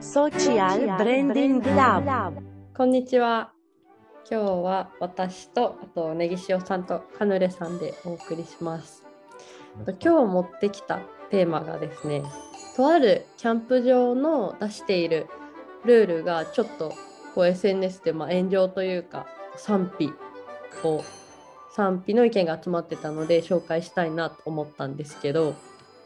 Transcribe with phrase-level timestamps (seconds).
[0.00, 2.32] Social Branding Lab
[2.74, 3.52] こんにちは。
[4.30, 9.04] 今日は私とあとネギ塩さんとカヌレさんでお送りします。
[10.02, 11.00] 今日持ってきた
[11.30, 12.22] テーマがですね、
[12.76, 15.26] とあるキャンプ場の出している
[15.84, 16.94] ルールがちょっと
[17.34, 19.26] こう SNS でまあ炎上というか
[19.56, 20.10] 賛否
[20.82, 21.04] を
[21.76, 25.54] 賛否の意見が集まってたので紹介したいなと思ったんですけど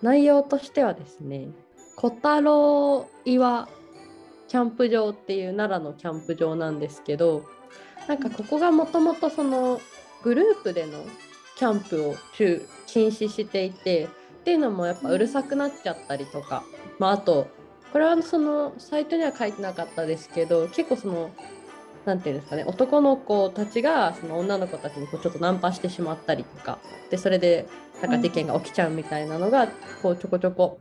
[0.03, 1.47] 内容としてはですね
[1.95, 3.69] 小太郎岩
[4.55, 7.45] キャンプ場っていう奈良のキャンプ場なんですけど
[8.07, 9.80] なんかここがもともとその
[10.23, 11.05] グループでの
[11.57, 14.09] キャンプを中禁止していてっ
[14.45, 16.63] ていうのもやっぱうるさくなっちゃったりとか、
[17.01, 17.49] まあ、あと
[17.93, 21.33] これはそのサイトには書いてなかったですけど結構その
[22.05, 26.79] なんていうんですかね男の子たちがその女の子たちにこうちょっとナンパしてしまったりとか
[27.11, 27.66] でそれで
[28.01, 29.66] なんか事件が起きちゃうみたいなのが
[30.01, 30.79] こうちょこちょこ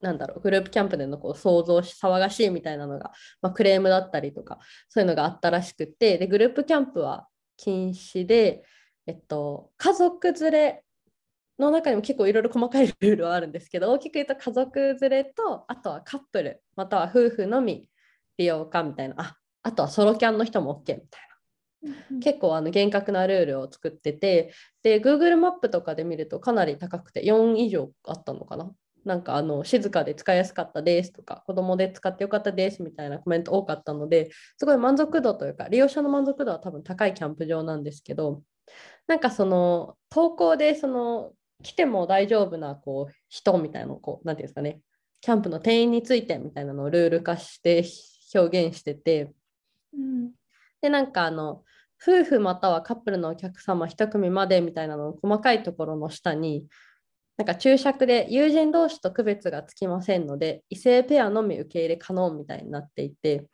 [0.00, 3.12] なんだろうグループキャンプでのこう想像し騒がしいみたいなのが、
[3.42, 8.64] まあ、クレームだったりとかそういうのがあったらしくてでグループキャンプは禁止で、
[9.06, 10.84] えっと、家族連れ
[11.58, 17.88] の中にも結構いろいろ細かいルールはあるんですけど大きく言うと家族連れとあとはカップルまたは夫婦のみ
[18.38, 21.30] 利用かみたいなああとはソロキャンの人も OK みたいな。
[22.22, 28.70] 結構あの厳格なルールを作っててで Google マップとかで見るとかなり高くて4以上あったのかな
[29.04, 38.42] なんかあの静かで使いやすかったですとか子供で使ってよかったですみたいなコメント多かったのですごい満足度というか利用者の満足度は多分高いキャンプ場なんですけど
[39.06, 44.80] なんかその投稿でその来ても大丈夫なこう人みたいなこう何て言うんですかね
[45.20, 47.84] キャンプの店員についてみたいなのをルール化して
[48.34, 49.32] 表現してて、
[49.94, 50.30] うん、
[50.80, 51.62] でなんかあの
[52.02, 56.64] 夫婦またはカップルのお客様1組までみたいなのを細かいところの下に
[57.36, 63.46] なんか注釈で友人同士と区別がつきませんので異性ペアのみ受け入れ可能みたいになっていて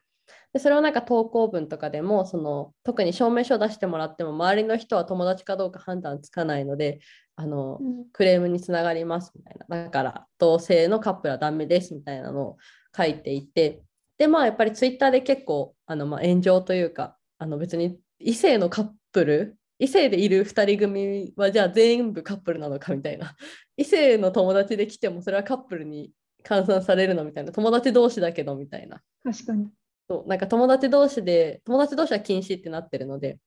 [0.53, 7.01] でそれをなんか投稿文とかでもその特に証明書を出してもらっても周りの人は友達かどうか判断つかないので
[7.37, 8.05] あの、うん。
[8.13, 9.85] クレームにつながりますみたいな。
[9.85, 12.57] だから同性のカップルはダメですみたいなのを
[12.97, 13.83] 書いていて
[14.19, 23.37] でまあやっぱりツイッターで結構あの、まあ、炎上というかあの別に異性のカップル異性でいる2人組はじゃあ全部カップルなのかみたいな
[23.77, 26.13] 異性の友達で来てもそれはカップルに
[26.45, 27.53] 換算されるのみたいな。
[27.53, 29.03] 友達同士だけどみたいな。
[29.25, 29.69] 確かに。
[30.09, 30.29] そう。
[30.29, 33.39] なんか友達同士で友達同士は禁止ってなってるので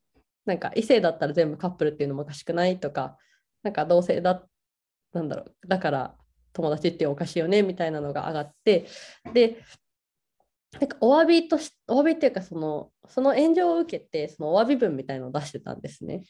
[0.45, 3.17] なんか異性だったら全部カップルっていうのもおかしくないとか
[3.63, 4.44] なんか同性だ
[5.13, 5.67] なんだろう。
[5.67, 6.16] だから
[6.53, 8.88] 友達っておかしいよねみたいなのが上がって
[9.34, 9.63] で
[10.79, 16.23] なんかお詫びとしお詫びっていうかそのその炎上を受けてそのお詫び文みたいのを出してたんですね。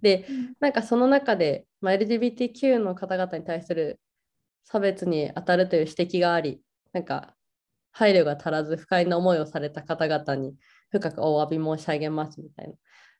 [0.00, 0.26] で
[0.60, 4.00] なんかその中で、まあ、LGBTQ の方々に対する
[4.64, 6.60] 差別に当たるという指摘があり
[6.92, 7.34] なんか
[7.92, 10.54] 配慮が足らず不快な思いをされた方々に
[10.90, 12.74] 深くお詫び申し上げますみたいな。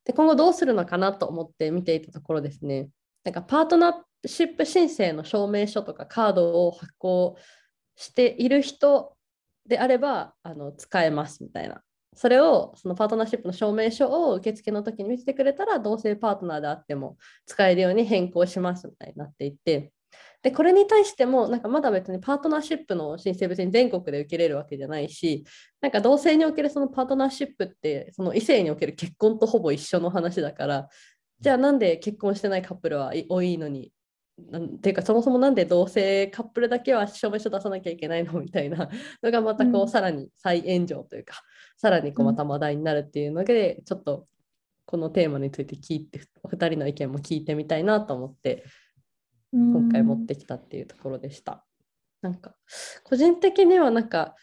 [0.04, 2.88] で今後どうするのかなと思って見ていたところですね
[3.24, 7.36] なんかパートナーシップ申請の証明書とかカードを発行
[7.96, 9.16] している人
[9.66, 11.82] であればあの使えますみたいな。
[12.16, 19.92] それをそのパートナーシップの証明書を受付の時に見せてくれたら同性パートナーであっても使えるように変更しますみたいになっていて
[20.42, 25.44] でこれに対してもなんかまだ別にパートナーシップの申請別に全国で受けれるわけじゃないし
[25.80, 30.88] なんか同性におけるそのパートナーシップってその異性における結婚とほぼ一緒の話だから
[31.40, 33.92] じゃあなんで結婚してないカップルはい多いのに
[34.50, 38.88] なんていうかそもそもなんで同性カップルだけは証明書出さなきゃいけないのみたいな
[39.22, 39.88] のがまたこう、うん。
[39.88, 41.42] さらに再炎上というか
[41.76, 42.32] さらにこううん。
[42.32, 44.26] また話題になるっていうので、ちょっと
[44.86, 48.64] このテーマについて聞いてお二人の意見も聞いてみたいなと思って
[49.52, 51.64] 今今回持ってきたっていうところでした。
[52.22, 52.54] なんか
[53.04, 54.34] 個人的にはなんか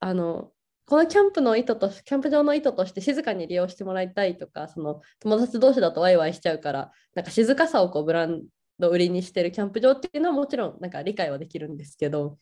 [0.00, 0.52] あの
[0.84, 8.42] このキャンプの意図としキャンプ場の意図として静かに利用してもらいたいとかその友達同士だとワイワイしちゃうからなんか静かさをこうブラン
[8.78, 12.38] ド売りにしてるキャンプ場っていうのはもちろんなんか理解はできるんですけど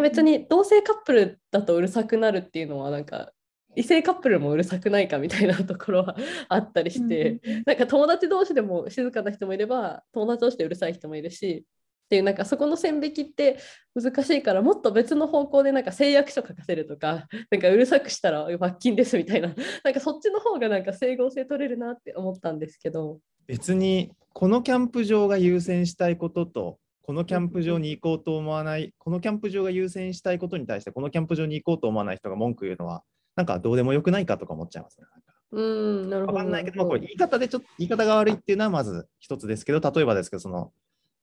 [0.00, 3.32] 別に同性カップルだとうるさくなるっていうのはなんか
[3.74, 6.16] 異性カップルもうるさくないかみたいなところは
[6.48, 13.58] あったりして、なんか友達同士でも静かな人もいれば友達同士でうるさい人もいるしっていうなんかそこの線引きって
[13.94, 19.48] 難しいからもっと別の方向でなんか誓約書書かせるとか なんかうるさくしたら罰金ですみたいな。
[19.82, 23.20] なんかそっちの方がなんか整合性取れるなって思ったんですけど。
[23.46, 33.02] 別にこのキャンプ場が優先したいこととこのキャンプ場に行こうと思わないこのキャンプ場が優先したいことに対してこのキャンプ場に行こうと思わない人が文句言うのは
[33.36, 35.06] なんかどうでもよくないかとか思っちゃいますね。
[35.52, 40.72] うーんなるほどわかんないけど、まあ、これ言い方でちょっと言い方が悪いっていうのはまず一つですけど例えばですけどその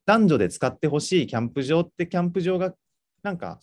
[0.05, 2.73] 男女で使ってほしいキャンプ場ってキャンプ場が
[3.23, 3.59] なんか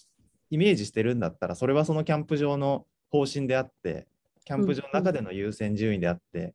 [0.51, 4.07] イメージしてるんだったら、それはそのキャンプ場の方針であって、
[4.45, 6.55] キャンプ場の中での優先順位であって、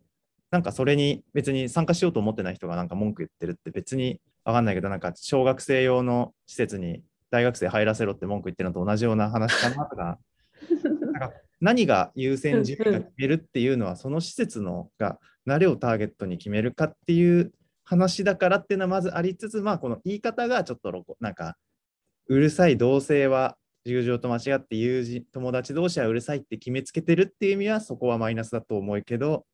[0.50, 10.20] なんかそれに別に参加しようと思ってない人がなんか文句言ってるって別にわかんないけど、なんか小学生用の施設に大学生入らせろって文句言ってるのと同じような話かなとか、
[11.12, 17.54] なんか何が優先順位が決めるっていうのは、その施設のが誰をターゲットに決めるかっていう
[17.84, 21.56] 話だからっていうのはまずありつつ、まあこの言い方がちょっとロコなんか
[22.28, 29.46] うるさい同性は友情と間違って友人友達同士はうるさいって決めつけてるっていう意味はそこはマイナスだと思うけど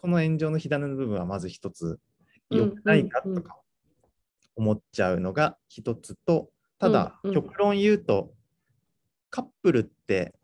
[0.00, 1.98] この炎上の火種の部分はまず一つ
[2.50, 3.56] 良くないかとか
[4.56, 8.32] 思っちゃうのが一つとただ極論言うと
[9.30, 10.34] カップルって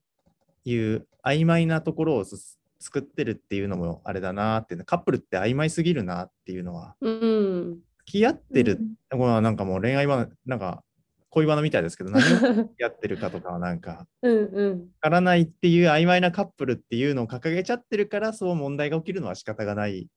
[0.64, 7.78] いう曖昧なところをす作ってるっていうのもあれだなってカップルって曖昧すぎるなっていうのはうん。
[8.06, 8.80] 付き合ってる
[9.10, 10.82] これはなんかもう恋愛はなんか
[11.28, 14.70] 恋バナみたいですけど何を付き合ってるかとかはなんか うんうん。
[14.80, 20.08] わからないっていう曖昧なカップルっていうのを掲げちゃってるからそう問題が起きるのは仕方がない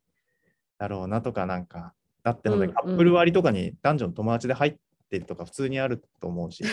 [0.77, 1.93] だろうなとかなんか
[2.23, 4.75] だってほんとにうんうんカップル割とかに男女の友達で入っ
[5.09, 6.63] てるとか普通にあると思うし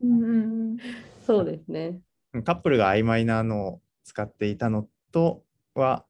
[0.00, 0.76] うんうんうん
[1.26, 1.98] そうですね。
[2.44, 5.42] カップルが曖昧なのを使っていたのと
[5.74, 6.04] は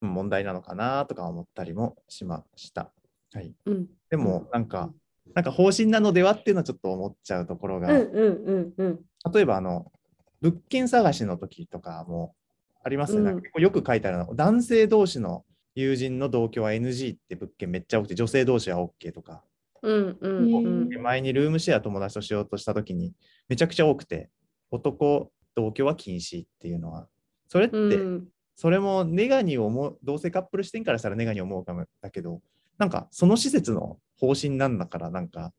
[0.00, 2.90] うん問題なのかなとか思ったりもしました。
[3.32, 3.86] はい、うん。
[4.10, 4.90] でもなんか
[5.34, 9.00] なんか方針なのではっていうのはちょっと思っちゃうところが、うんうんうんうん。
[9.32, 9.92] 例えばあの
[10.40, 12.34] 物件探しの時とかも
[12.82, 15.44] ありますね、うんなんか結構よく書いてあるの男性同士の
[15.74, 19.42] 友人の同居は NG って物件めっちゃ多くて女性同士は OK とか
[19.82, 20.88] うんうんうん。
[20.88, 23.12] で前にルームシェア友達としようとした時に
[23.48, 24.30] めちゃくちゃ多くて
[24.70, 27.08] 男同居は禁止っていうのは
[27.48, 28.28] それって、うん。
[28.56, 32.42] それもネガに思う同性カップル視点からしたらネガに思うかもだけど
[32.78, 35.52] なんかその施設の方針なんだからなんか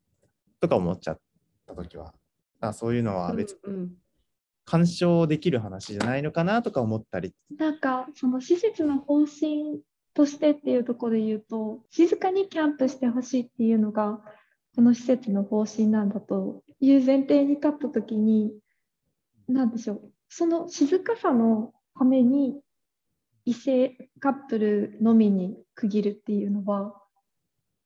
[0.60, 1.20] とか思っちゃっ
[1.66, 2.14] た時は。
[2.60, 3.92] あそういうのは別にうん。
[4.66, 7.34] 干渉できる話じゃないのかなとか思ったり。
[7.58, 9.82] なんかその施設の方針
[10.14, 14.20] としてっていうところで言うと静かにキャンプしてほしいっていうのが
[14.76, 18.54] この施設の方針なんだという前提に立った時に
[19.54, 22.60] 何でしょうその静かさのために
[23.46, 26.96] 異性カップルのみに区切るっていうのは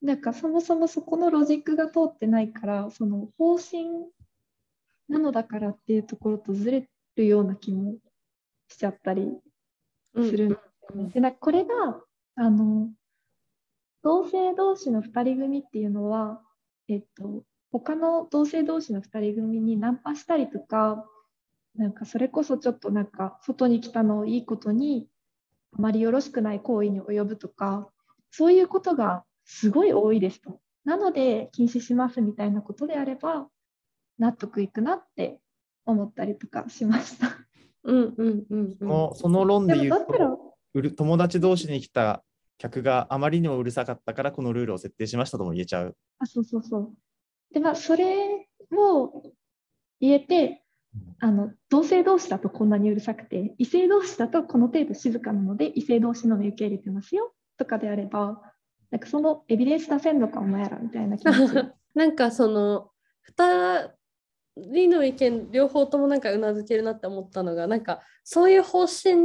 [0.02, 3.86] なんかそもそもそこのロジックが通ってないからその方針
[5.10, 7.96] なのだからっていうところとずれるような気も
[8.68, 9.32] しちゃったり
[10.14, 11.10] うんするんですよね。
[11.10, 12.02] でなんかこれが
[12.36, 12.90] あの
[14.04, 16.42] 同性同士の2人組っていうのは、
[16.88, 21.06] えっと、他の同性同士の2人組にナンパしたりとか
[21.78, 25.08] なんかそれこそちょっとなんか外に来たのをいいことに
[25.78, 27.90] あまりよろしくない行為に及ぶとか
[28.32, 30.60] そういうことがすごい多いですと。
[30.86, 33.48] なので禁止しますみたいなことであれば
[34.20, 35.40] 納得いくなって
[35.86, 37.38] 思ったりとかしました。
[37.84, 38.88] うんうんうんうん。
[38.88, 42.24] もうその論でで言うとうる友達同士に来た
[42.58, 45.98] 客があまりにもうるさかったからこのルールを設定しましたとも言えちゃう。
[46.20, 46.94] あ、そうそうそう。
[47.54, 49.24] で、まあ、それを
[50.00, 50.65] 言えて、
[51.20, 58.42] あの、同性同士だとこんなにうるさくて、異性同士だとこの程度静かなので、異性同士のみ受け入れてますよ、とかであれば、
[58.92, 61.72] なんかそのエビデンス出せんのか、お前ら、みたいな気持ち。
[61.96, 62.92] なんかその
[63.38, 63.90] 2
[64.58, 69.16] 人の意見両方ともなんかうなずけるなって思ったのがなんかそういう方針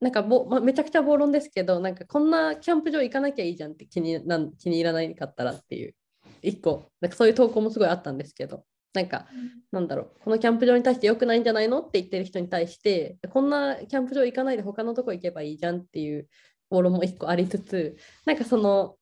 [0.00, 5.94] なんかぼ、まあ、めちゃくちゃ暴論ですけどなんかこんなキャンプ場行かなきゃいいじゃんって気になん気に入らないかったらっていう
[6.42, 8.64] 一個なんかそういう投稿もすごいあったんですけど
[8.94, 9.26] なんか
[9.70, 16.28] なんだろうこのキャンプ場に対して良くないんじゃないのって言ってる人に対してこんなキャンプ場行かないで他のとこ行けばいいじゃんっていう
[16.68, 17.96] 暴論も一個ありつつ
[18.26, 18.96] なんかその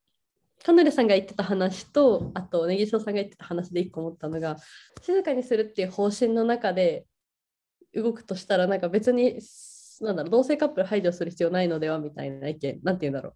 [0.65, 4.57] カヌレさんが言ってた話とあとネギショさんが言ってた話で一個思ったのが
[5.03, 7.07] 静かにするっていう方針の中で
[7.95, 9.41] 動くとしたらなんか別に
[10.01, 13.35] なんだろう同性カップル排除する必要ないのではみたいな意見なんて言うんだろう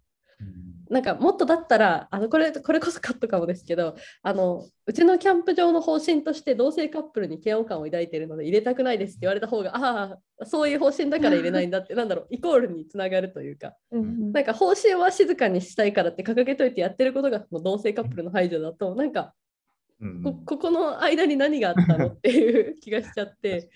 [0.89, 13.73] なんかもっとだったらあのこれこれこそカットかもですけどあのうちのキャンプ場の方針として同性カップルに嫌悪感を抱いているので入れたくないですって言われた方がああそういう方針だから入れないんだってなんだろうイコールにつながるというか。
[13.91, 14.31] うんうん。
[14.31, 19.33] なんか方針は静かにしたいからって掲げといてやってることがもう同性カップルの排除だとなんか
[20.01, 23.69] うんこここの間に何があったのっていう気がしちゃって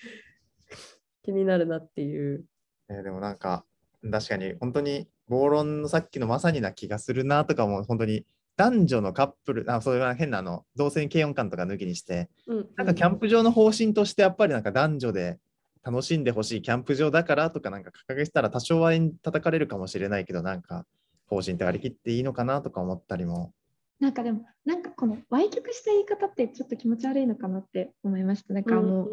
[1.24, 2.46] 気になるなっていう。
[2.90, 3.66] えーでもなんか
[4.12, 8.26] 確かに本当に暴論のさっきのまさにな気がするなとかも本当に
[8.58, 12.68] 男女のカップルあそういう変なあの同性軽音感とか抜きにしてうん。
[12.76, 15.40] なんかキャンプ場の方針としてやっぱりなんか男女で
[15.84, 18.92] 楽しんでほしいキャンプ場だからとかなんか掲げてたら多少は
[19.24, 20.86] 叩かれるかもしれないけどなんか
[21.28, 23.54] 方針って割り切っていいのかなとか思ったりも。
[24.00, 28.54] なんかでも、なんかこの歪曲した言い方ってちょっと気持ち悪いのかなって思いました。
[28.54, 29.10] なんかあの、う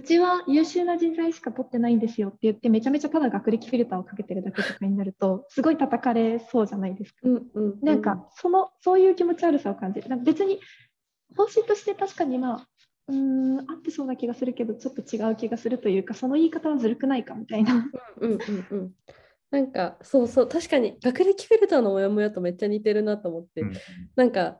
[0.00, 7.18] ちは優秀な人材しか取ってないんですよって言って、めちゃめちゃただ学歴フィルターをかけてるだけとかになると、すごい叩かれそうじゃないですか。
[7.24, 10.08] うんうんなんかその、そういう気持ち悪さを感じる。
[10.08, 10.60] なんか別に、
[11.36, 12.68] 方針として確かにまあ、
[13.08, 17.88] うーん、合ってそうな気がするけど、ちょっと違う気がするというか、その言い方はずるくないかみたいな。
[18.20, 18.38] うんうん
[18.70, 18.92] うん
[19.50, 23.72] なんかそうそう確かに学歴フィルターのモヤモヤとめっちゃ似てるなと思って、うん
[24.16, 24.58] なんか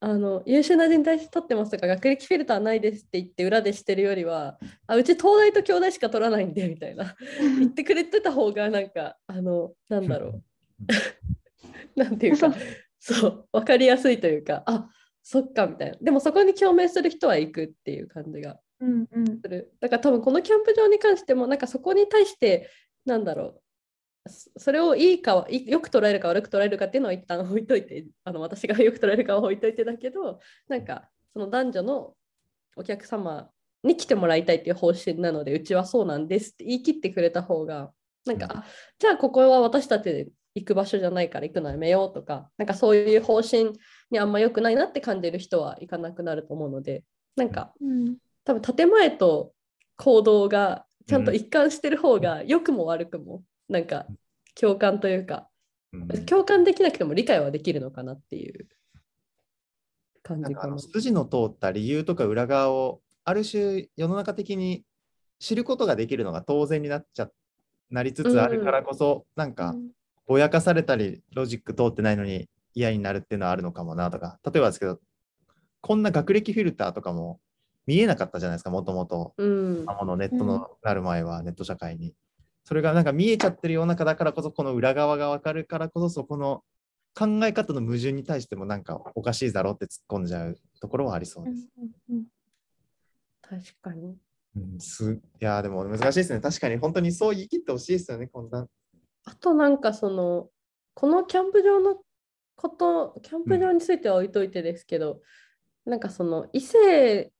[0.00, 7.16] あの優秀な人材取ってますとか学歴フィルターないですって言って裏でしてるよりはあうち東大と京大しか取らないんでみたいな。
[7.58, 10.42] 言ってくれてた方がなんかあのなんだろう。
[11.98, 12.54] なんていうか
[13.00, 13.48] そう。
[13.52, 14.88] 分かりやすいというかあ
[15.22, 15.96] そっかみたいな。
[16.00, 19.40] でもそこに共鳴する人は行くっていう感じがうんうん。
[19.40, 19.72] する。
[19.80, 22.70] だから多分このキャンプ場に関してもなんかそこに対して
[23.04, 23.60] なんだろう
[24.26, 32.14] そそれをいいかはいよく捉えるか悪く捉えるかっていうのは一旦置いといてあの私がよく捉えるかは置いといてだけどなんかその男女の
[32.76, 33.50] お客様
[33.82, 37.90] に来てもらいたいっていう方針なのでうちはそうなんですって言い切ってくれた方が
[38.26, 38.64] なんか、
[38.98, 43.72] じゃあここは私たちで行く場所じゃないから行くのやめようとかなんかそういう方針
[44.10, 47.04] にあんま良くないなって感じる人は行かなくなると思うので
[47.36, 48.16] なんかうん。
[48.44, 49.52] 多分建前と
[49.96, 54.06] 行動がちゃんと一貫してる方が良くも悪くもなんか
[54.58, 55.48] 共感というか。
[55.92, 56.08] うん。
[56.26, 58.68] 共感できなくても理解はできるのかなっていう
[60.22, 60.74] 感じかな。
[60.74, 64.84] の筋の通った理由とか裏側をある種世の中的に
[65.38, 67.30] 知ることができるのが当然になっちゃ
[67.90, 69.74] なりつつあるからこそ、なんか
[70.26, 74.38] ぼやかされたりロジック通ってないのに嫌になるっていうのはあるのかもなとか。
[74.44, 75.00] 例えばですけど
[75.80, 77.40] こんな学歴フィルターとかも
[77.86, 79.32] 見えなかったじゃないですかもともと。
[79.38, 82.14] ネットのなる前はネット社会に。
[82.68, 86.62] それがなんか見えちゃってるような中だからこそこの裏側がわかるからこそそこの
[87.14, 91.66] 考え方の矛盾に対してもなんかおかしいだろうって突っ込んじゃうところはありそうです。
[93.40, 94.18] 確かに。
[94.54, 96.40] うん、すいやーでも難しいですね。
[96.40, 98.66] 確かに本当にそう言い切ってほしいですよね、こんな。
[99.24, 100.50] あとなんかその
[100.92, 101.96] このキャンプ場の
[102.54, 105.22] ことキャンプ場については置いといてですけど、
[105.86, 107.32] なんかその異性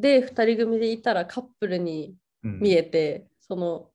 [0.00, 3.89] で2人組でいたらカップルにうん見えて、その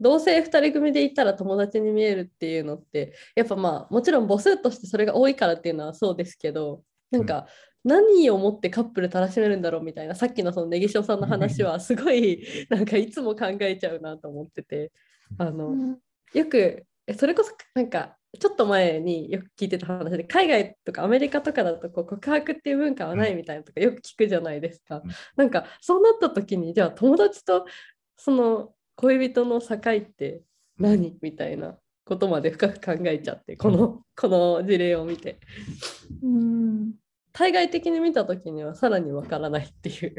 [0.00, 7.46] 同性2人組でいたら友達に見えるっていうのってやっぱまあもちろん母数としてそれが多いからっていうのはそうですけどなんか
[7.84, 14.92] 何をもってカップルたらしめるんだろうみたいなさっきのそのネギ塩さんの話はすごいなんかいつも考えちゃうなと思ってて
[15.38, 15.96] あの
[16.34, 24.96] よくえそれこそなんかちょっと前によく聞いてた話で海外とかアメリカとかだとこう告白っていう文化はないみたいなとかよく聞くじゃないですか。
[24.96, 25.10] うん。
[25.36, 27.66] なんかそうなった時にじゃあ友達と
[28.16, 30.42] その恋人の境って
[30.78, 31.16] 何？
[31.22, 35.38] みたいなことまで深く考えちゃってこのこの事例を見て。
[36.22, 36.92] うん。
[37.32, 40.14] 対外的に見た時にはさらにわからないっていう。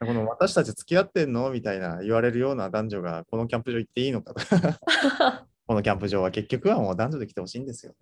[0.00, 1.50] この私たち付き合ってんの？
[1.50, 4.40] みたいな言われるような男女がこのキャンプ場行っていいのかと
[5.66, 7.94] このキャンプ場は結局はもう男女で来てほしいんですよ。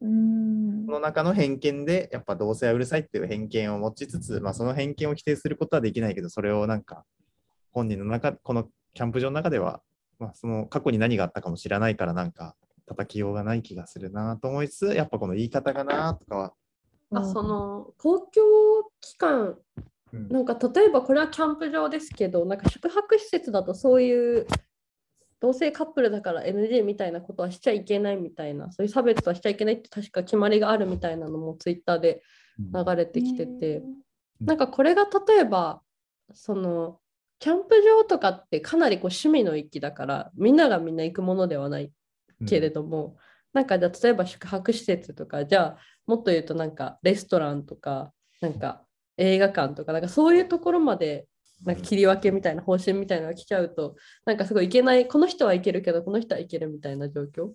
[0.00, 0.86] うん。
[0.86, 7.04] この中の偏見でやっぱ同性はうるさいっていう偏見を持ちつつ、まあ、その偏見を否定することはできないけどそれをなんか
[7.72, 9.80] 本人の中このキャンプ場の中では、
[10.18, 16.52] まあ、その過去に何があったかも知らないからなんか叩きようがない気がするなと思いつつやっぱこの言い方がなとかは、
[17.12, 19.56] あその公共機関
[20.12, 20.28] うん。
[20.28, 24.46] なんか例えばこれはキャンプ場ですけどなんか宿泊施設だとそういう
[25.40, 32.22] 同性カップルだから NG みたいなことはしちゃいけないみたいなそういう差別はしちゃいけないって確か決まりがあるみたいなのもツイッターで
[32.58, 33.82] 流れてきてて、
[34.38, 35.80] なんかこれが例えば
[36.34, 36.98] その
[37.40, 41.90] キャンプ場とかってかなりこう趣味の域だからみんながみんな行くものではない
[42.46, 43.16] けれども、
[43.52, 48.82] なんかじゃあ例えば宿泊施設とかじゃあもっと言うとなんかレストランとかなんか
[49.16, 51.26] 映画館とかなんかそういうところまで
[51.64, 57.50] なんか切り分けみたいな方針みたいなのが来ちゃうとなんかすごいいけないこの人はいけるけどこの人はいけるみたいな状況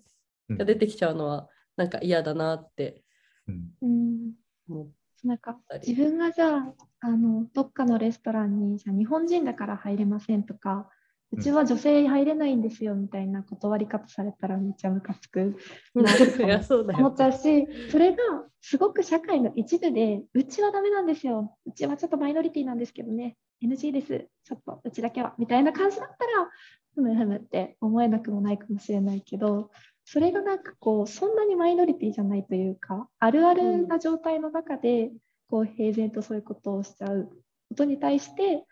[0.48, 0.58] うん。
[0.58, 3.02] が出てきちゃうのはなんか嫌だなって
[3.48, 3.70] うん。
[3.82, 4.32] うん。
[4.68, 4.88] 思っ
[5.26, 5.58] なんか。
[5.86, 10.88] 自分がじゃああのどっかのレストランにじゃあ日本人だから入れませんとか
[11.32, 15.56] うちは女性入れないんですよみたいな断り方されたらめっちゃムカつく。
[15.94, 18.16] なと思っちゃうしそれが
[18.60, 21.56] すごく社会の一部でうちはダメなんですよ。
[21.66, 23.36] うちはちょっとマイノリティなんですけどね。
[23.62, 24.28] NG です。
[24.44, 25.34] ちょっとうちだけは。
[25.38, 26.50] みたいな感じだったら
[26.94, 29.70] ふむふむって思えなくもないかもしれないけど
[30.08, 35.10] それがなんかこうそんなにマイノリティじゃないというかあるあるな状態の中で
[35.50, 37.28] こう平然とそういうことをしちゃう
[37.68, 38.64] ことに対して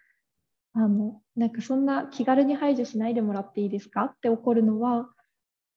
[0.74, 5.08] あのなんかそんな気軽に排除しないでもらっていいですかって怒るのは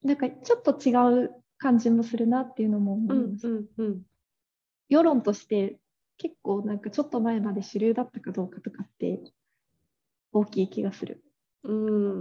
[0.04, 0.94] なんかちょっと違
[1.26, 3.48] う感じもするなっていうのも思ういます。
[3.48, 4.02] んうんうん
[4.90, 5.80] 世論として
[6.18, 9.20] 結構なんかちょっと前まで主流だったかどうかとかって
[10.32, 11.24] 大きい気がする。
[11.64, 11.74] う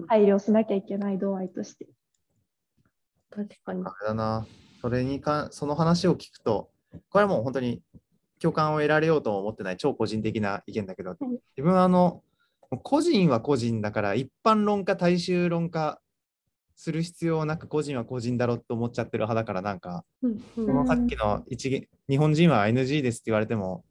[0.02, 1.86] ん配慮しなきゃいけない度合いとして。
[3.30, 4.46] 確かにあれだな。
[4.80, 6.70] それにか、その話を聞くと、
[7.10, 7.82] これはもう本当に
[8.40, 11.14] 共感を得られようとも思ってない超個人的な意見だけど、い
[11.56, 12.22] 自分はあの、
[12.82, 16.00] 個人は個人だから一般論か大衆論か
[16.74, 23.84] する必要なく個人は個人だろうと思っちゃってる派だからなんか、うんさっきの一元日本人は NG ですって言われても、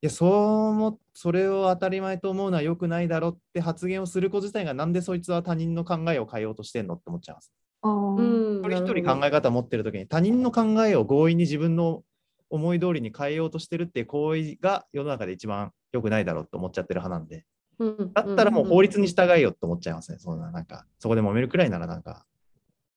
[0.00, 7.52] いや、そうも、それを当たり前と思うのは良くないだろうって発言をすること自体がなんでそいつは他人の考えを変えようとしてんのって思っちゃいます。
[7.82, 12.02] 一人一人考え方を持ってる時に他人の考えを強引に自分の
[12.50, 17.44] 思い通りに変えようとしてるっていう行為が世の中で一番良くないだろうと思っちゃってる派なんで、
[17.78, 20.18] うんだったらもう法律に従えよって思っちゃいますね。
[20.18, 22.24] そんな、なんか、そこで揉めるくらいならなんか、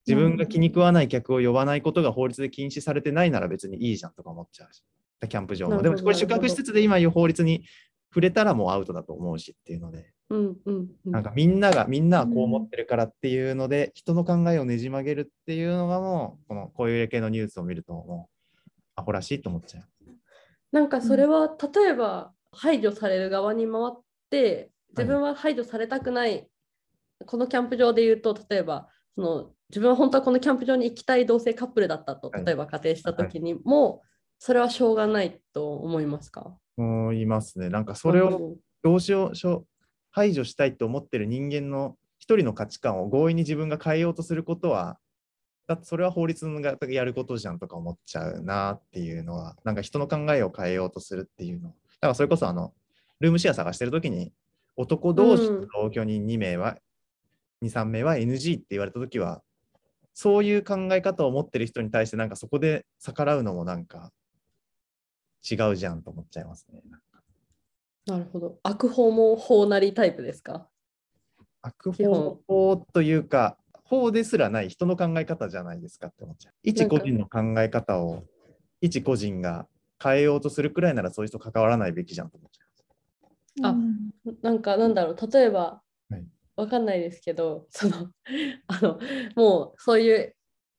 [0.08, 4.84] 自分が気に食わない客を呼ばないことが法律で禁止されてないなら別にいいじゃんとか思っちゃうし、
[5.30, 5.82] キャンプ場も。
[5.84, 7.64] でもこれ宿泊施設で今言う法律に
[8.10, 11.12] 触れたらもうアウトだと思うしっていうので、うんうんうん。
[11.12, 18.62] なんかみんながみんなはこう思ってるからっていうので、人の考えをねじ曲げるっていうのがもうこのこういう系のニュースを見るともう
[18.96, 19.84] アホらしいと思っちゃう。
[20.72, 26.48] なんかそれは例えば排除される側に回って自分は排除されたくない、
[27.26, 32.46] このキャンプ場で言うと例えばその自分は本当はこのキャンプ場に行きたい同性カップルだったとはい。
[32.46, 34.02] 例えば仮定した時にも、
[34.40, 36.56] それはしょうがないと思いますか？
[36.78, 37.70] 思いますね。
[37.70, 39.66] なんかそれをどうしようしょ
[40.12, 45.00] 排除したいと思ってる人間の一人の価値観を強引に自分が変えようとすることは、
[45.68, 51.70] だってそれは法律がやることじゃんとか思っちゃうなっていうのは、なんか人の考えを変えようとするっていうの。
[51.70, 52.74] だからそれこそあの、
[53.20, 54.34] ルームシェア探してるときに、
[54.75, 56.77] 男同士の同居人2名は、
[57.62, 59.41] 2、3名は NG って言われたときは、
[60.13, 64.12] そういう考え方を持ってる人に対して、なんかそこで逆らうのもなんか
[65.50, 66.82] 違うじゃんと思っちゃいますね。
[68.12, 68.60] どなるほど。
[68.63, 70.68] 悪法も法なりタイプですか？
[71.62, 76.53] 悪法法というか、法ですらない人の考え方じゃないですかって思っちゃう。
[76.64, 78.24] 一個人の考え方を
[78.81, 79.68] 一個人が
[80.01, 83.74] 変えようとするくらいならそういう人関わらないべきじゃんと思っちゃあう。
[83.75, 85.31] んなんかなんだろう。
[85.31, 86.25] 例えば、はい。
[86.55, 88.12] わかんないですけどその
[88.68, 89.00] あの
[89.36, 90.36] もうそういう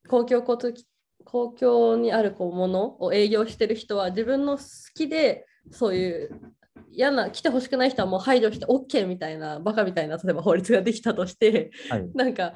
[0.08, 0.84] 公共交通
[1.24, 6.40] 公共にあるこうものを営業してる人は自分の好きでそういう
[6.92, 11.92] 嫌な来てほしくない人はもう排除して OK みたいなバカみたいな例えば法律ができたとしてう。
[11.92, 12.10] はい。
[12.14, 12.54] なんか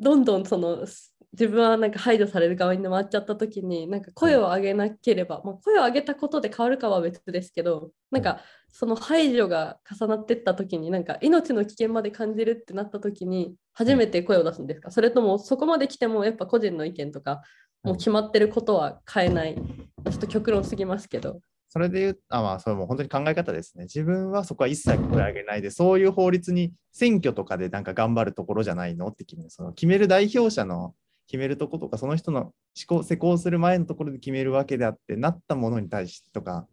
[0.00, 0.86] どんどんその
[1.32, 17.42] 自分はなんか排除される側に回っちゃった時になんか声を上げなければ、まあ、声を上げたことで変わるかは別ですけどなんかその排除が重なってった時になんか命の危険まで感じるってなった時に初めて声を出すんですか、それともそこまで来てもやっぱ個人の意見とか
[17.82, 21.40] もう決まってることは変えないちょっと極論すぎますけど。
[21.68, 23.84] それで言う、あ、まあ、それも本当に考え方ですね。
[23.84, 29.50] 自分はそこは一切声上げないで、そういう法律に選挙とかでなんか頑張るところじゃないのって決める。
[29.50, 30.94] その決める代表者の
[31.26, 32.54] 決めるとことか、その人の思
[33.00, 36.66] 考、施行する前のところで決めるわけであって、なったものに対してとか、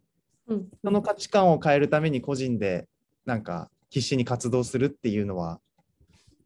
[0.48, 2.86] うんその価値観を変えるために個人で
[3.24, 5.60] なんか必死に活動するっていうのは、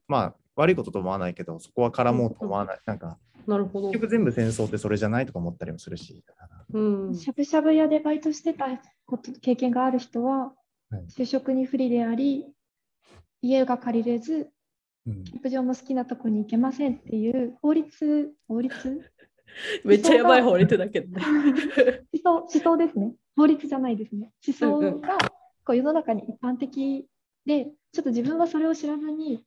[0.08, 2.78] まあ悪いことと思わないけど、そこは絡もうと思わない。
[2.84, 4.00] なんかなるほど結。
[4.00, 6.24] 局全部戦争ってそれじゃないとか思ったりもするし。
[6.72, 8.66] うんしゃぶしゃぶ屋でバイトしてた
[9.06, 10.52] こと経験がある人は、
[10.90, 12.46] はい就職に不利であり、
[13.42, 14.50] 家が借りれず、
[15.06, 19.10] うんキャンプ場も好きなとこに行けませんっていう法律、法律？
[19.84, 21.24] めっちゃやばい法律だけどね。
[22.22, 23.14] 思想思想ですね。
[23.36, 24.30] 法律じゃないですね。
[24.46, 25.18] 思想が
[25.64, 27.06] こう世の中に一般的
[27.46, 29.44] で、ちょっと自分はそれを知らずに、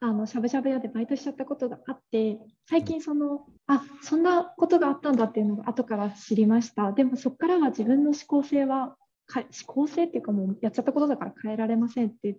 [0.00, 6.92] あのしゃぶしゃぶ屋でバイトしちゃったことがあって、最近その、あそんなことがあったんだっていうのが後から知りました。
[6.92, 12.36] でもそこからは自分の思考性は、か思考性っていうかもうやっちゃったことだから変えられませんって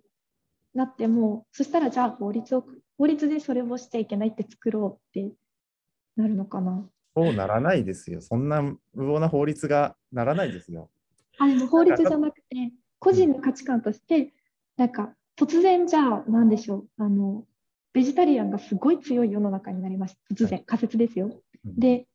[0.74, 2.64] なっても、そしたらじゃあ法律を、
[2.96, 5.32] 法律でそれをしちゃいけないって作ろうって
[6.16, 6.88] なるのかな。
[7.16, 8.20] そうならないですよ。
[8.20, 10.90] そんな無謀な法律がならないですよ。
[11.38, 14.32] あでも法律じゃなくて、個人の価値観として、
[14.76, 17.44] なんか突然じゃあ、なんでしょう、あの、
[17.92, 20.34] ベジタリアンがすごい強い世の中になりました。
[20.34, 21.30] 突然、仮説ですよ。
[21.64, 22.06] うん、で、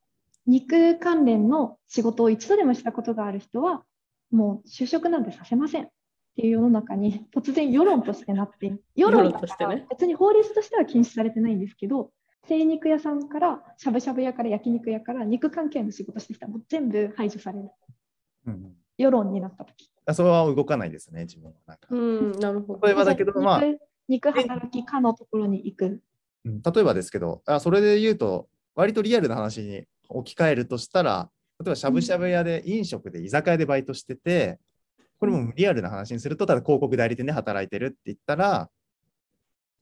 [0.46, 3.84] 肉関連の仕事を一度でもしたことがある人は、
[4.32, 5.90] もう就職なんてさせませんっ
[6.36, 12.12] ていう世の中に突然世論としてなって、世論としてね別に法律としては禁止されてないんですけど、
[12.48, 17.70] 精肉屋さんからしゃぶしゃぶ屋から焼肉屋から肉関係の仕事してきたらもう全部排除される。
[18.48, 21.54] うん世論になった時あそれは動かないですね、自分は。
[21.66, 22.86] なんかうん、なるほど。
[22.86, 23.64] 例えばだけど、まあ、
[24.08, 25.86] 肉肉働きかのところに行く。
[25.86, 34.60] うん例えばですけど、あそれで言うと、割とリアルな話に置き換えるとしたら、例えばしゃぶしゃぶ屋で飲食で居酒屋でバイトしてて、
[35.20, 38.70] これもリアルな話にすると、ただ広告代理店で働いてるって言ったら、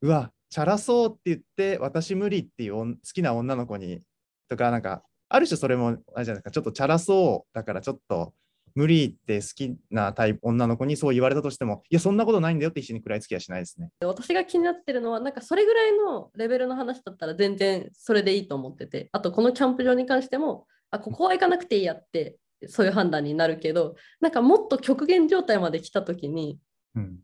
[0.02, 4.02] うわ、チャラそうって言って、私無理っていう女好きな女の子に、
[4.48, 8.34] とか、なんか、ある種それも、あれじゃないですか、ちょっとチャラそうだからちょっと
[8.76, 13.90] 無理って好きなタイプ女の子にそう言われたとしても、いや、そんなことないんだよって一緒に食らいつきはしないですね。
[14.02, 26.60] 私が気になってるのはなんかそれぐらいのレベルの話だったら全然それでいいと思っててあとこのキャンプ場に関してもあここは行かなくていいやってそういう判断になるけどなんかもっと極限状態まで来た時に
[26.96, 27.20] うん。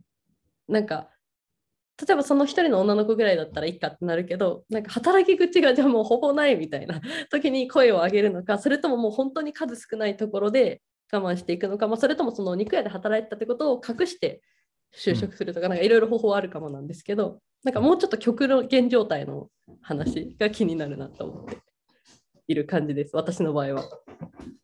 [0.67, 1.10] なんか
[2.05, 10.81] 例えばその一人の女の子ぐらいだったらいいかってなるけどなんか働き口がじゃあもうほぼないみたいな時に声を上げるのかそれとももう本当に数少ないところで
[11.12, 14.41] 我慢していくのか、まあ、それともその肉屋で働いてたってことを隠して
[14.96, 19.50] 就職するとか、なんかいろいろ方法あるかもなんですけどなんかもうちょっと極限状態の
[19.82, 21.58] 話が気になるなと思って
[22.48, 23.84] いる感じです私の場合は。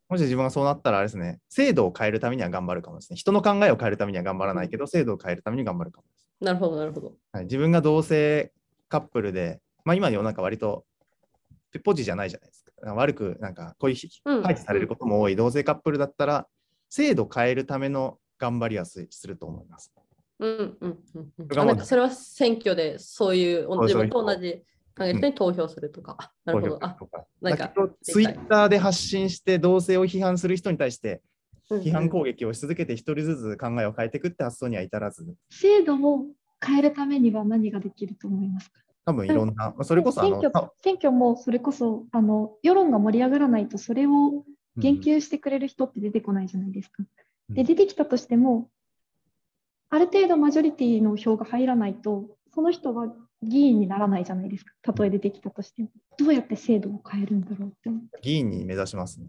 [0.10, 3.18] もし自分がそうなったらあれですね、制度を変えるためには頑張るかもですね。
[3.18, 6.28] 人の考えを変えるためには頑張らないけど、制度を変えるために頑張るかもです。
[6.40, 7.14] なるほどなるほど。
[7.32, 8.52] はい、自分が同性
[8.90, 10.86] カップルで、まあ今の世の中割と
[11.80, 12.94] ポジじゃないじゃないですか。
[12.96, 14.44] 悪くなんかこういうひうん。
[14.44, 15.36] 排除されることも多い。
[15.36, 16.48] 同性カップルだったら、
[16.90, 19.92] 制度変えるための頑張りはすすると思います。
[20.40, 24.64] うんうんうんなんかそれは選挙でそういう自分と同じ
[24.98, 26.16] 考える人に投票するとか。
[26.20, 26.78] あなるほど。
[26.82, 26.98] あ
[27.42, 31.22] なんかツイッターで発信して同性を批判する人に対して
[31.70, 31.84] うんうん。
[31.84, 36.26] 批判攻撃をし続けて一人ずつ考えを変えていくって発想には至らず、制度を
[36.64, 38.82] 変えるためには何ができると思いますか？
[39.06, 44.44] 多分いろんな、まあそれこそあの、選挙た選挙もそれこそあの世論が盛り上がらないとそれを
[44.78, 46.96] 言うん及してくれる人って出てこないじゃないですか。
[47.00, 47.08] うん
[47.50, 48.70] で出てきたとしても
[49.89, 53.13] ある程度マジョリティの票が入らないとその人は
[53.44, 54.74] 議員にならないじゃないですか。
[54.82, 55.89] たとえ出てきたとしても。
[56.18, 58.20] どうやって制度を変えるんだろうって思って。
[58.22, 59.28] 議員に目指しますね。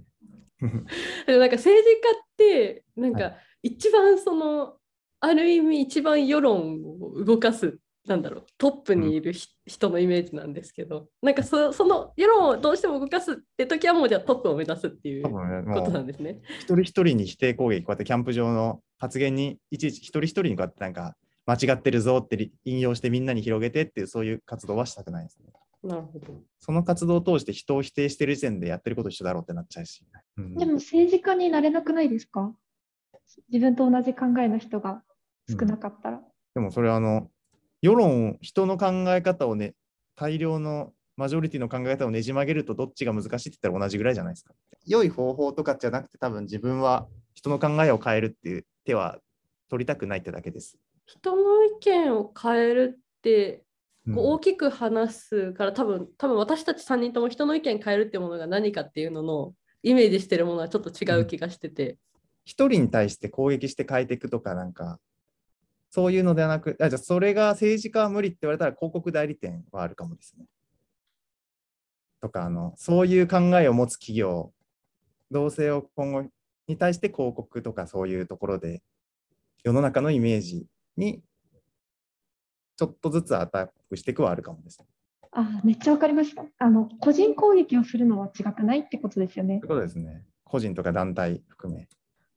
[1.27, 4.77] でもなんか政治家ってなんはか一番その、
[5.21, 16.41] ある意味一番世論を動かすなんだろうトップにいるひ、人のイメージなんですけどなんかそその世論をどうしても動かすって時はもうじゃあトップを目指すっていう多ことなうんですね。
[16.61, 25.53] 一人一人に否定攻撃、こうやってキャンプ場の発言にいちいち一人一人にこうやってなんか間違ってるぞってり引用してみんなに広げてっていうそういう活動はしたくないですね。
[25.83, 26.43] なるほど。
[26.61, 30.05] その活動を通して人を否定してる時点でやってること一緒だろうってなっちゃうし。
[30.37, 32.55] うんでも政治家になれなくないですか？
[33.51, 35.03] 自分と同じ考えの人が
[35.49, 36.21] 少なかったら。
[36.55, 37.29] でもそれはあの
[37.85, 39.75] 世論、人の考え方をね、
[40.17, 44.55] 大量のマジョリティの考え方をねじ曲げるとどっちが難しいって言ったら同じぐらいじゃないですか。
[44.87, 49.19] 良い方法とかじゃなくて多分自分は人の考えを変えるっていう手は
[49.69, 50.79] 取りたくないってだけです。
[51.05, 53.65] 人の意見を変えるって
[54.07, 61.99] うんこう大きく話すから多分多分私たち3人とも人の意見変えるっていうものが何かっていうののイメージしてるものはちょっと違う気がしてて、
[62.47, 64.99] 一人に対して攻撃して変えていくとかなんか
[65.95, 70.47] そういうのではなくあじゃあそれが政治家は無理って言われたら広告代理店はあるかもですね。
[72.21, 74.53] とかあのそういう考えを持つ企業
[75.31, 76.25] 同性を今後
[76.67, 78.83] に対して広告とかそういうところで
[79.63, 81.23] 世の中のイメージに
[82.77, 84.87] ちょっとずつアタックしていくはあるかもですね。
[85.31, 86.45] あめっちゃわかりました。
[86.59, 89.69] あの個人攻撃をするのは違くないってことですよねという。
[89.69, 90.25] ことですね。
[90.43, 91.87] 個人とか団体含め。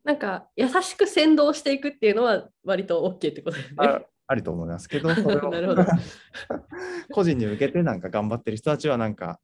[0.07, 3.75] なんか優しく先導していくっていうのは割と OK ってことですね。
[3.77, 5.49] あありと思いますけど、それを。
[5.51, 5.83] なるほど。
[7.11, 9.41] 個人に向けてなんか頑張ってる人たちはなんか。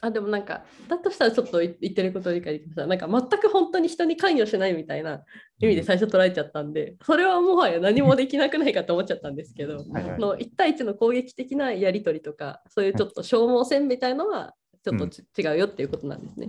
[0.00, 2.86] あでもなんかだとしたらちょっと言ってることを理解できました。
[2.88, 5.22] なんか全く本当に人に関与しないみたいな
[5.60, 10.18] 意味で最初捉えちゃったんで、それはもはや何もできなくないかと思っちゃったんですけど、はいはい。
[10.18, 16.48] の1対1の攻撃的なやり取りとかそういうちょっと消耗戦みたいのはちょっとち、違うよっていうことなんですね。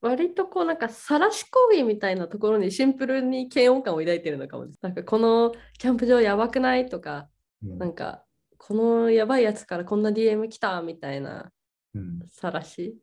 [0.00, 4.78] 割とこうなんか晒し行為みたいなところにシンプルに嫌悪感を抱いてるのかもです。
[4.82, 7.28] なんかこのキャンプ場やばくないとか、
[7.64, 8.24] うんなんか
[8.58, 11.50] このやばいやつからこんな DM 来たみたいな
[11.94, 12.96] うん晒し。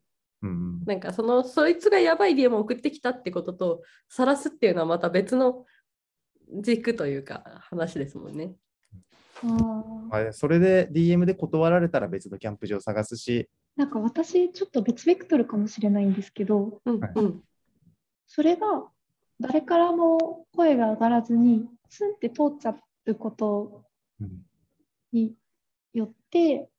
[0.43, 5.65] うんなんかそのそいつがやばい DM を送ってきたってことと晒すっていうのはまた別の
[6.61, 8.55] 軸というか話ですもんね。
[10.11, 17.11] あそれで DM で断られたら別のキャンプ場を探すし、なんか私ちょっと別ベクトルかもしれないんですけど、はい。
[17.15, 17.25] うん。
[17.25, 17.43] うん
[18.33, 18.87] それが
[19.41, 23.83] 誰からも声が上がらずにスンって通っちゃうこと
[24.21, 24.45] うん
[25.11, 25.35] に
[25.93, 26.69] よって、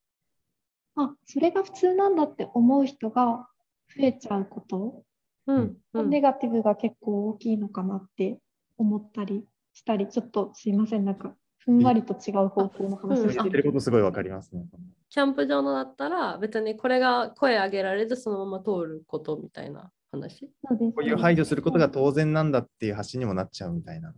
[0.97, 3.47] あ、それが普通なんだって思う人が
[3.95, 5.05] 増えちゃうこと、
[5.47, 6.09] うんうん。
[6.09, 8.39] ネガティブが結構大きいのかなって
[8.79, 13.63] 思ったりしたり、ちょっとすいません、なんかふんわりと違う方法の話してる。
[13.65, 14.65] ことすごいわかりますね。
[15.09, 20.51] キャンプ場のだったら別にこれが声上げられずそのまま通ることみたいな話？
[20.69, 24.13] そうですこういう排除することが当然なんだっていう発信にもなっちゃうみたいな。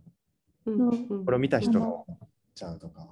[0.65, 3.07] うんこれを見た人が思っちゃうとか。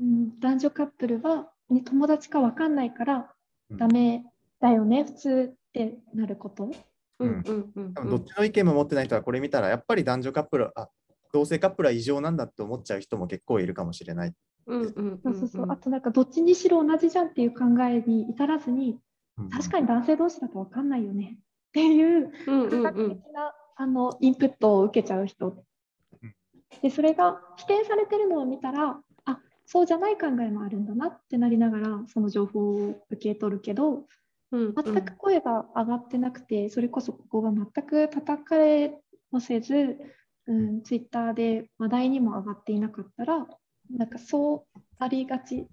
[0.00, 3.32] うん、男女カップルは、ね、友達か分かんないから
[3.70, 4.24] うんダメ
[4.60, 6.70] だよね、普通ってなること？
[7.18, 10.88] うんうんどっちの意見も持ってない人はこれ見たらやっぱり男女カップルあ
[11.32, 14.34] 同性カップルは異常なんだって思っちゃう人も結構いるかもしれない。
[14.66, 15.66] うんうんそうそうそう。
[15.70, 18.98] あとなんかどっちにしろ同じじゃんっていう考えに至らずに
[19.38, 21.36] うん確かに男性同士だと分かんないよね。
[21.38, 25.48] っていう科学うん的なあのインプットを受けちゃう人。
[25.48, 26.34] うん。
[26.82, 34.06] でそれが否定されてるのを見たらあそうじゃない考えもあるんだなってなりながらその情報を受け取るけど
[34.52, 34.74] うん。
[34.74, 39.98] 全く声が上がってなくてそれこそここが全く叩かれもせず、
[40.46, 43.46] うん、ツイッターで話題にも上がっていなかったら
[43.90, 45.66] なんかそうありがち。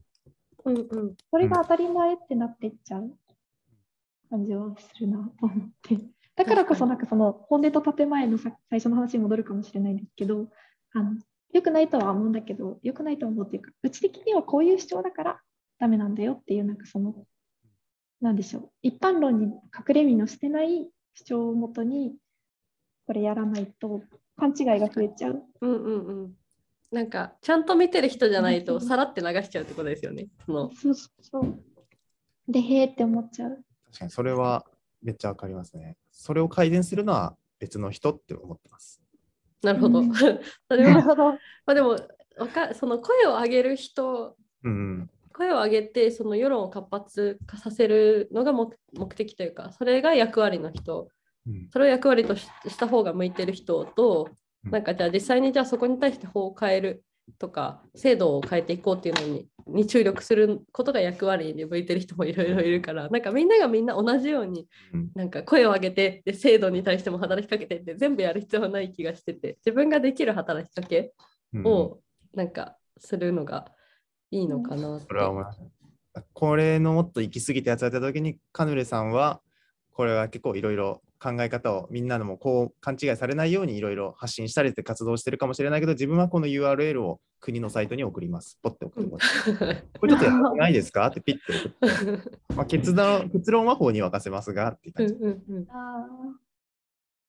[0.65, 1.15] うんうん。
[1.31, 3.11] それが当たり前ってなっていっちゃう
[4.29, 5.97] 感じはするなと思って。
[6.35, 10.49] だからこそ、なんかその本音と建前のさ最初の話に戻るかもしれないんですけど、
[10.93, 11.17] あの
[11.53, 15.41] 良くないとは思うんだけど、良くないとは思うっていうか、うち的にはこういう主張だから
[15.79, 17.25] ダメなんだよっていう、なんかその、
[18.21, 22.15] なんでしょう、一般論に隠れ身のしてない主張をもとに、
[23.07, 24.01] これやらないと
[24.39, 25.43] 勘違いが増えちゃう。
[25.61, 26.33] うんうんうん
[26.91, 30.27] なんかちゃんと見てる人じゃないとさらって流しちゃうってことですよね。
[30.45, 31.63] そのそうそうそう。
[32.47, 33.63] で、へーって思っちゃう。
[33.85, 34.65] 確かにそれは
[35.03, 35.97] めっちゃわかりますね。
[36.11, 39.01] それを改善するのは別の人って思ってます。
[39.61, 39.99] なるほど。
[39.99, 40.25] うん そ
[40.75, 41.23] れはなるほど。
[41.31, 41.89] まあでも
[42.37, 45.09] わかその声を上げる人うん。
[45.33, 51.09] 声を上げてその世論を活発化させるのが目目的というかそれが役割の人うん。
[51.71, 54.29] それを役割としした方が向いてる人と
[54.65, 54.71] うん。
[54.71, 57.03] なんかじゃあ実際にじゃあそこに対して法を変える
[57.37, 65.09] とか制度を変えていこうっていうのにに注力することが役割に向いてる人もいろいろいるからなんかみんながみんな同じようにうん。
[65.15, 71.13] なんか声を上げてで制度に対しても働きかけてって全部やる必要はない気がしてて自分ができる働きかけ
[71.53, 71.65] うん。
[71.65, 71.99] を
[72.33, 73.71] なんかするのが
[74.31, 75.05] いいのかなって。
[75.07, 75.61] それは思います。
[76.33, 79.41] これのもっと行き過ぎたやつやった時にカヌレさんは
[79.93, 88.57] これは結構いろいろ考え方をみんなのもこう勘違いされないようにいろいろ発信したりって活動してるかもしれないけど自分はこの URL を国のサイトに送ります。
[88.61, 89.53] ポッて送ります。
[89.99, 91.05] これちょっとやってないですか？
[91.07, 91.41] ってピッて
[91.97, 95.23] 送って、まあ、結論結論は法に沸かせますがっていううん感じ。
[95.23, 95.67] うんうん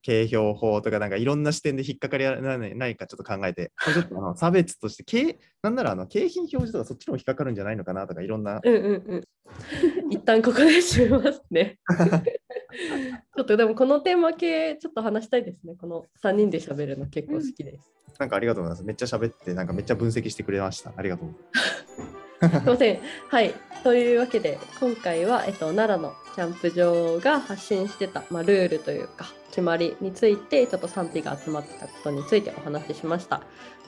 [0.00, 9.24] あ景評法とかなんかいろんな視点で引っかかりはないないかちょっと考えて、 ちょっとあの差別として景、なんならあの景品表示とかそっちの方引っかかるんじゃないのかなとかいろんなうんうんうん。
[10.10, 11.78] 一旦ここで締めますね。
[13.36, 15.74] ちょっとでもこのテーマ系ちょっと話したいですね。
[15.76, 17.90] この3人で喋るの結構好きです。
[18.18, 18.84] なんかありがとうございます。
[18.84, 20.92] めっちゃ喋って、なんかめっちゃ分析してくれました。
[20.96, 22.19] ありがとう。
[22.40, 23.00] すいません。
[23.28, 23.54] はい。
[23.82, 33.42] というわけで今回は、えっと、奈良のキャンプ場が発信してた、まあ、ルールというか決まりについてちょっと賛否が集まってたことについてお話ししました。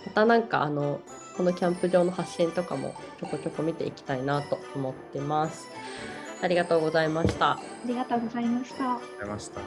[0.06, 1.00] またなんかあの
[1.36, 5.68] このキャンプ場の発信とかもちょこちょこ見ていきたいなと思ってます。
[6.42, 7.52] ありがとうございました。
[7.52, 8.94] ありがとうございました。
[8.94, 9.60] ありがとうございました。